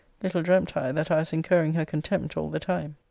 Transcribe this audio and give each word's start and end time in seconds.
Little 0.23 0.41
dreamt 0.41 0.75
I, 0.75 0.91
that 0.93 1.11
I 1.11 1.17
was 1.17 1.31
incurring 1.31 1.75
her 1.75 1.85
contempt 1.85 2.35
all 2.35 2.49
the 2.49 2.59
time. 2.59 2.95